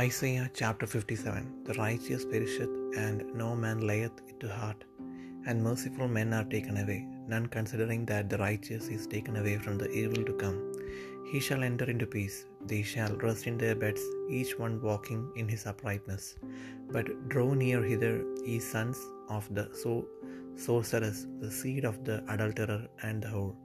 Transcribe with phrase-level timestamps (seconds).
[0.00, 4.84] Isaiah chapter 57 The righteous perisheth, and no man layeth it to heart,
[5.46, 7.00] and merciful men are taken away,
[7.32, 10.56] none considering that the righteous is taken away from the evil to come.
[11.30, 12.38] He shall enter into peace,
[12.70, 14.00] they shall rest in their beds,
[14.38, 16.36] each one walking in his uprightness.
[16.94, 18.16] But draw near hither,
[18.46, 18.98] ye sons
[19.28, 20.08] of the so-
[20.66, 23.56] sorceress, the seed of the adulterer and the whore.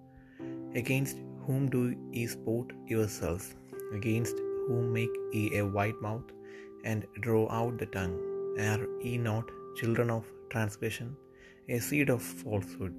[0.83, 1.83] Against whom do
[2.17, 3.47] ye sport yourselves?
[3.93, 6.29] Against whom make ye a wide mouth,
[6.83, 8.17] and draw out the tongue?
[8.69, 9.45] Are ye not
[9.79, 11.15] children of transgression,
[11.69, 12.95] a seed of falsehood,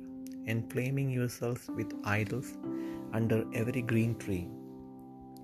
[0.46, 2.50] inflaming yourselves with idols
[3.12, 4.46] under every green tree,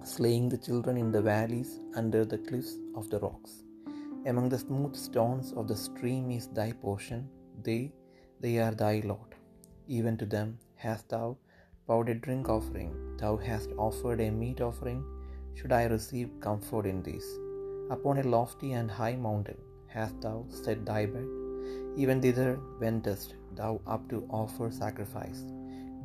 [0.03, 3.65] slaying the children in the valleys under the cliffs of the rocks?
[4.27, 7.29] Among the smooth stones of the stream is thy portion,
[7.63, 7.93] they,
[8.41, 9.35] they are thy lot.
[9.87, 11.37] Even to them hast thou
[11.87, 15.05] poured a drink offering, thou hast offered a meat offering.
[15.59, 17.25] Should I receive comfort in this?
[17.91, 21.29] Upon a lofty and high mountain hast thou set thy bed.
[21.97, 25.41] Even thither wentest thou up to offer sacrifice.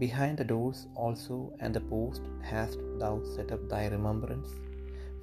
[0.04, 4.50] Behind the doors also and the post hast thou set up thy remembrance.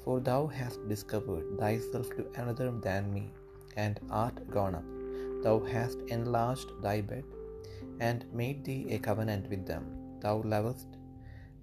[0.05, 3.25] For thou hast discovered thyself to another than me,
[3.85, 4.89] and art gone up.
[5.45, 7.25] Thou hast enlarged thy bed,
[8.09, 9.85] and made thee a covenant with them.
[10.25, 10.89] Thou lovest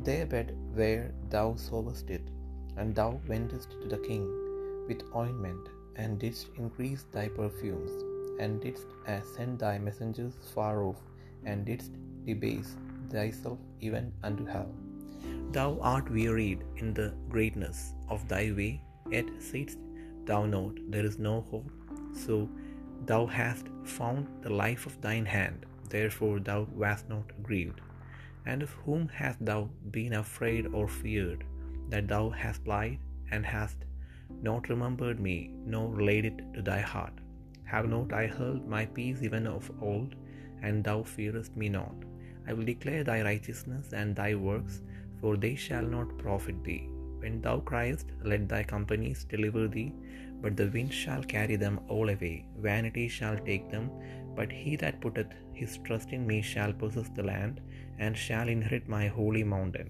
[0.07, 2.25] their bed where thou sawest it,
[2.77, 4.25] and thou wentest to the king
[4.87, 7.91] with ointment, and didst increase thy perfumes,
[8.39, 11.01] and didst eh, send thy messengers far off,
[11.45, 11.91] and didst
[12.25, 12.75] debase
[13.09, 14.71] thyself even unto hell.
[15.51, 19.77] Thou art wearied in the greatness of thy way, yet seest
[20.25, 21.71] thou not there is no hope.
[22.25, 22.49] So
[23.05, 27.81] thou hast found the life of thine hand, therefore thou wast not grieved.
[28.45, 31.43] And of whom hast thou been afraid or feared,
[31.93, 33.01] that thou hast lied,
[33.33, 33.79] and hast
[34.47, 35.37] not remembered me,
[35.73, 37.17] nor laid it to thy heart?
[37.73, 40.11] Have not I held my peace even of old,
[40.65, 41.97] and thou fearest me not?
[42.47, 44.75] I will declare thy righteousness and thy works,
[45.19, 46.83] for they shall not profit thee.
[47.21, 49.91] When thou criest, let thy companies deliver thee,
[50.41, 52.37] but the wind shall carry them all away.
[52.67, 53.85] Vanity shall take them,
[54.37, 57.61] but he that putteth his trust in me shall possess the land,
[58.03, 59.89] and shall inherit my holy mountain.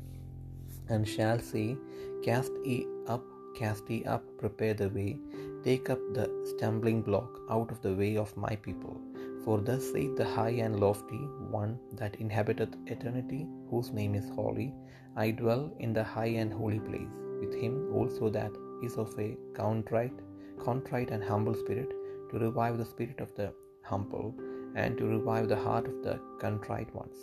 [0.89, 1.77] And shall say,
[2.23, 3.23] Cast ye up,
[3.55, 5.17] cast ye up, prepare the way,
[5.63, 8.99] take up the stumbling block out of the way of my people.
[9.43, 11.23] For thus saith the high and lofty
[11.59, 14.73] one that inhabiteth eternity, whose name is holy.
[15.15, 18.51] I dwell in the high and holy place, with him also that
[18.81, 20.19] is of a contrite,
[20.59, 21.91] contrite and humble spirit,
[22.29, 24.33] to revive the spirit of the humble,
[24.75, 27.17] and to revive the heart of the contrite ones.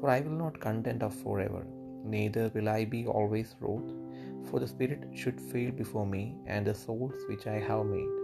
[0.00, 1.66] For I will not content of forever,
[2.06, 3.90] neither will I be always wroth.
[4.48, 8.14] For the spirit should fail before me, and the souls which I have made.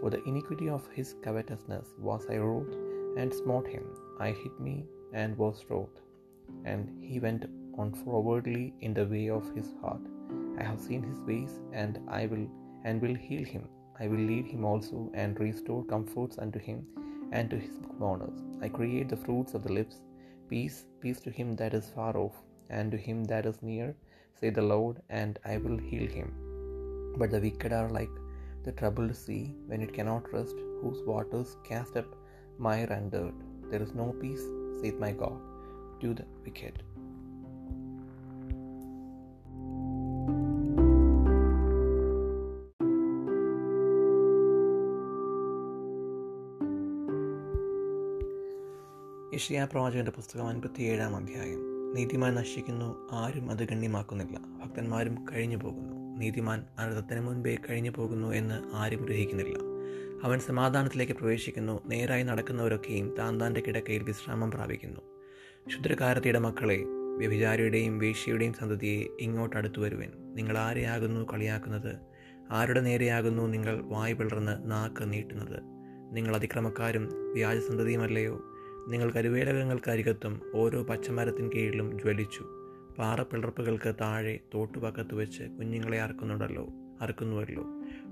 [0.00, 2.74] For the iniquity of his covetousness was I wroth,
[3.18, 3.84] and smote him.
[4.26, 4.76] I hit me,
[5.12, 5.96] and was wroth.
[6.64, 7.44] And he went
[7.78, 10.04] on forwardly in the way of his heart.
[10.58, 12.46] I have seen his ways, and I will
[12.84, 13.64] and will heal him.
[14.02, 16.86] I will lead him also, and restore comforts unto him,
[17.32, 18.40] and to his mourners.
[18.62, 19.96] I create the fruits of the lips.
[20.50, 22.36] Peace, peace to him that is far off,
[22.69, 23.95] and to him that is near,
[24.39, 26.29] say the Lord, and I will heal him.
[27.17, 28.15] But the wicked are like
[28.65, 32.11] the troubled sea when it cannot rest, whose waters cast up
[32.57, 33.39] mire and dirt.
[33.71, 34.45] There is no peace,
[34.81, 35.39] saith my God,
[36.01, 36.77] to the wicked.
[49.35, 51.61] യഷിയാ പ്രവാചകന്റെ പുസ്തകം അൻപത്തിയേഴാം അധ്യായം
[51.94, 54.40] നീതിമാൻ നശിക്കുന്നു ആരും അത് ഗണ്യമാക്കുന്നില്ല.
[54.64, 56.16] ഭക്തന്മാരും കഴിഞ്ഞു പോകുന്നു.
[56.16, 59.58] നീതിമാൻ അനർത്ഥത്തിന് മുൻപേ കഴിഞ്ഞു പോകുന്നു എന്ന് ആരും ഗ്രഹിക്കുന്നില്ല.
[60.22, 61.80] അവൻ സമാധാനത്തിലേക്ക് പ്രവേശിക്കുന്നു.
[61.86, 65.00] നേരായി നടക്കുന്നവരൊക്കെയും താൻ താന്റെ കിടക്കയിൽ വിശ്രാമം പ്രാപിക്കുന്നു.
[65.66, 66.84] ക്ഷുദ്രകാരത്തിയുടെ മക്കളെ
[67.18, 70.12] വ്യഭിചാരിയുടെയും വേശ്യയുടെയും സന്തതിയെ ഇങ്ങോട്ട് അടുത്തു വരുവൻ.
[70.34, 71.96] നിങ്ങൾ ആരെയാകുന്നു കളിയാക്കുന്നത്?
[72.50, 75.62] ആരുടെ നേരെയാകുന്നു നിങ്ങൾ വായ് പിളർന്ന് നാക്ക് നീട്ടുന്നത്?
[76.12, 78.55] നിങ്ങൾ അതിക്രമക്കാരും വ്യാജസന്തതിയുമല്ലയോ?
[78.88, 82.44] നിങ്ങൾ കരുവേലകങ്ങൾക്കരികത്തും ഓരോ പച്ചമരത്തിൻ കീഴിലും ജ്വലിച്ചു.
[82.98, 86.68] പാറപ്പിളർപ്പുകൾക്ക് താഴെ തോട്ടുപക്കത്ത് വെച്ച് കുഞ്ഞുങ്ങളെ അറക്കുന്നുണ്ടല്ലോ
[87.00, 87.64] അറക്കുന്നുവല്ലോ.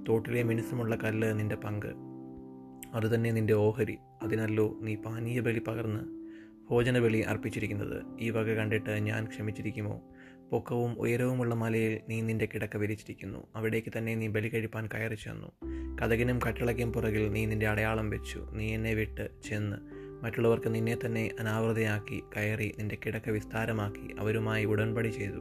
[0.09, 1.87] തോട്ടിലെ മിനുസമുള്ള കല്ല് നിന്റെ പങ്ക്.
[2.95, 3.99] അതുതന്നെ നിന്റെ ഓഹരി.
[4.23, 6.01] അതിനല്ലോ നീ പാനീയ ബലി പകർന്ന്
[6.71, 8.03] ഭോജനബലി അർപ്പിച്ചിരിക്കുന്നത്.
[8.21, 10.03] ഈ വക കണ്ടിട്ട് ഞാൻ ക്ഷമിച്ചിരിക്കുമോ?
[10.51, 13.47] പൊക്കവും ഉയരവുമുള്ള മലയിൽ നീ നിന്റെ കിടക്ക വിരിച്ചിരിക്കുന്നു.
[13.57, 15.53] അവിടേക്ക് തന്നെ നീ ബലി കഴിപ്പാൻ കയറി ചെന്നു.
[16.03, 18.49] കഥകിനും കട്ടിളയ്ക്കും പുറകിൽ നീ നിന്റെ അടയാളം വെച്ചു.
[18.53, 25.41] നീ എന്നെ വിട്ട് ചെന്ന് മറ്റുള്ളവർക്ക് നിന്നെ തന്നെ അനാവൃതയാക്കി കയറി നിന്റെ കിടക്ക വിസ്താരമാക്കി അവരുമായി ഉടൻപടി ചെയ്തു.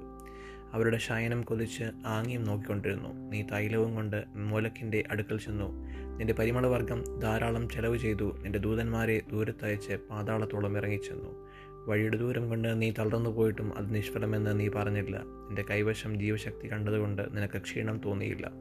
[0.74, 3.30] അവരുടെ ശയനം കൊതിച്ച് ആംഗ്യം നോക്കിക്കൊണ്ടിരുന്നു.
[3.30, 5.89] നീ തൈലവും കൊണ്ട് മൂലക്കിന്റെ അടുക്കൽ ചെന്നു.
[6.18, 8.38] നിന്റെ പരിമളവർഗം ധാരാളം ചെലവ് ചെയ്തു.
[8.41, 11.50] നിന്റെ ദൂതന്മാരെ ദൂരത്തയച്ച് പാതാളത്തോളം ഇറങ്ങിച്ചെന്നു.
[11.88, 15.18] വഴിയുടെ ദൂരം കൊണ്ട് നീ തളർന്നു പോയിട്ടും അത് നിഷ്ഫലമെന്ന് നീ പറഞ്ഞില്ല.
[15.18, 18.51] നിന്റെ കൈവശം ജീവശക്തി കണ്ടതുകൊണ്ട് നിനക്ക് ക്ഷീണം തോന്നിയില്ല.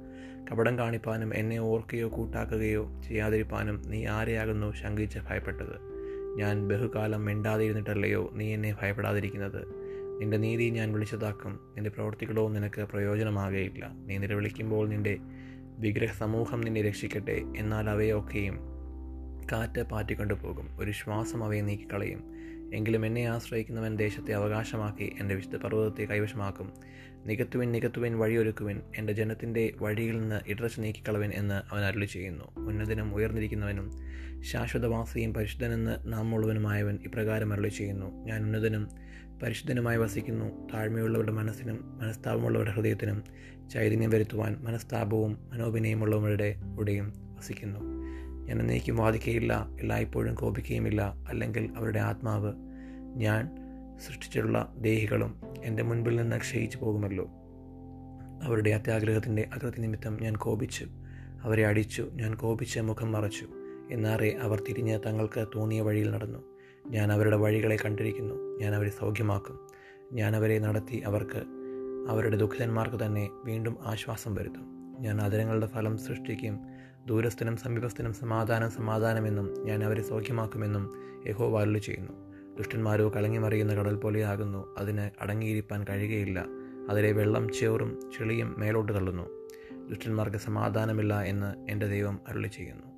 [0.50, 5.91] കപടം കാണിപ്പാനും എന്നെ ഓർക്കുകയോ കൂട്ടാക്കുകയോ ചെയ്യാതിരിപ്പാനും നീ ആരെയാകുന്നു ശങ്കിച്ച് ഭയപ്പെട്ടത്?
[6.36, 9.64] ഞാൻ ബഹുകാലം മിണ്ടാതിരുന്നിട്ടല്ലയോ നീ എന്നെ ഭയപ്പെടാതിരിക്കുന്നത്?
[10.20, 11.60] നിന്റെ നീതി ഞാൻ വിളിച്ചതാക്കും.
[11.74, 15.18] നിന്റെ പ്രവൃത്തികളോ നിനക്ക് പ്രയോജനമാകുകയില്ല നീ നിലവിളിക്കുമ്പോൾ നിന്റെ
[15.78, 17.44] വിഗ്രഹ സമൂഹം നിന്നെ രക്ഷിക്കട്ടെ.
[17.56, 18.60] എന്നാൽ അവയൊക്കെയും
[19.52, 20.78] കാറ്റ് പാറ്റിക്കൊണ്ടു പോകും.
[20.80, 22.32] ഒരു ശ്വാസം അവയെ നീക്കിക്കളയും.
[22.74, 26.72] എങ്കിലും എന്നെ ആശ്രയിക്കുന്നവൻ ദേശത്തെ അവകാശമാക്കി എന്റെ വിശുദ്ധ പർവതത്തെ കൈവശമാക്കും.
[27.26, 32.44] നികത്തുവിൻ നികത്തുവിൻ വഴിയൊരുക്കുവിൻ എന്റെ ജനത്തിന്റെ വഴിയിൽ നിന്ന് ഇടർച്ച നീക്കിക്കളവൻ എന്ന് അവൻ അരുളി ചെയ്യുന്നു.
[32.56, 33.90] ഉന്നതനും ഉയർന്നിരിക്കുന്നവനും
[34.42, 38.24] ശാശ്വതവാസിയും പരിശുദ്ധനെന്ന് നാം മുഴുവനുമായവൻ ഇപ്രകാരം അരുളി ചെയ്യുന്നു.
[38.24, 38.88] ഞാൻ ഉന്നതനും
[39.42, 40.68] പരിശുദ്ധനുമായി വസിക്കുന്നു.
[40.74, 43.22] താഴ്മയുള്ളവരുടെ മനസ്സിനും മനസ്താപമുള്ളവരുടെ ഹൃദയത്തിനും
[43.68, 48.01] ചൈതന്യം വരുത്തുവാൻ മനസ്താപവും മനോഭിനയമുള്ളവരുടെ കൂടെയും വസിക്കുന്നു.
[48.42, 52.52] ഞാൻ എന്നേക്കും വാദിക്കുകയില്ല എല്ലായ്പ്പോഴും കോപിക്കുകയുമില്ല അല്ലെങ്കിൽ അവരുടെ ആത്മാവ്
[53.16, 53.50] ഞാൻ
[54.06, 57.26] സൃഷ്ടിച്ചിട്ടുള്ള ദേഹികളും എന്റെ മുൻപിൽ നിന്ന് ക്ഷയിച്ചു പോകുമല്ലോ.
[58.42, 60.86] അവരുടെ അത്യാഗ്രഹത്തിന്റെ അകൃതി നിമിത്തം ഞാൻ കോപിച്ചു.
[61.42, 62.08] അവരെ അടിച്ചു.
[62.12, 63.46] ഞാൻ കോപിച്ച് മുഖം മറച്ചു.
[63.90, 66.38] എന്നാറെ അവർ തിരിഞ്ഞ് തങ്ങൾക്ക് തോന്നിയ വഴിയിൽ നടന്നു.
[66.86, 68.58] ഞാൻ അവരുടെ വഴികളെ കണ്ടിരിക്കുന്നു.
[68.60, 69.66] ഞാൻ അവരെ സൗഖ്യമാക്കും.
[70.12, 71.42] ഞാൻ അവരെ നടത്തി അവർക്ക്
[72.08, 74.96] അവരുടെ ദുഃഖിതന്മാർക്ക് തന്നെ വീണ്ടും ആശ്വാസം വരുത്തും.
[75.00, 76.58] ഞാൻ അതിരങ്ങളുടെ ഫലം സൃഷ്ടിക്കും.
[77.06, 80.90] ദൂരസ്ഥനും സമീപസ്ഥനും സമാധാനം സമാധാനമെന്നും ഞാൻ അവരെ സൗഖ്യമാക്കുമെന്നും
[81.26, 82.12] യഹോ വാലു ചെയ്യുന്നു.
[82.56, 84.74] ദുഷ്ടന്മാരോ കലങ്ങിമറിയുന്ന കടൽ പോലെയാകുന്നു.
[84.78, 86.44] അതിന് അടങ്ങിയിരിക്കാൻ കഴിയുകയില്ല.
[86.90, 89.48] അതിലെ വെള്ളം ചേറും ചെളിയും മേലോട്ട് തള്ളുന്നു.
[89.88, 92.91] ദുഷ്ടന്മാർക്ക് സമാധാനമില്ല എന്ന് എന്റെ ദൈവം അരുളി ചെയ്യുന്നു.